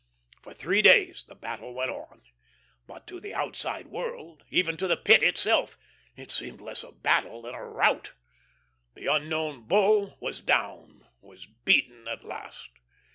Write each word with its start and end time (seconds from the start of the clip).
For 0.41 0.55
three 0.55 0.81
days 0.81 1.25
the 1.27 1.35
battle 1.35 1.75
went 1.75 1.91
on. 1.91 2.23
But 2.87 3.05
to 3.05 3.19
the 3.19 3.35
outside 3.35 3.85
world 3.85 4.43
even 4.49 4.75
to 4.77 4.87
the 4.87 4.97
Pit 4.97 5.21
itself 5.21 5.77
it 6.15 6.31
seemed 6.31 6.59
less 6.59 6.81
a 6.83 6.91
battle 6.91 7.43
than 7.43 7.53
a 7.53 7.63
rout. 7.63 8.13
The 8.95 9.05
"Unknown 9.05 9.67
Bull" 9.67 10.17
was 10.19 10.41
down, 10.41 11.07
was 11.21 11.45
beaten 11.45 12.07
at 12.07 12.23
last. 12.23 12.71